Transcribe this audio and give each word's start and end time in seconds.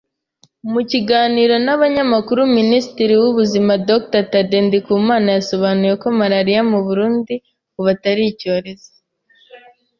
Mu 0.71 0.81
kiganiro 0.91 1.55
n'abanyamakuru, 1.65 2.41
Minisitiri 2.57 3.13
w'ubuzima 3.21 3.73
Dr 3.89 4.23
Thaddée 4.31 4.63
Ndikumana 4.65 5.29
yasobanuye 5.37 5.93
ko 6.01 6.07
malaria 6.19 6.61
mu 6.71 6.79
Burundi 6.85 7.33
ubu 7.77 7.89
atari 7.95 8.21
icyorezo 8.31 8.89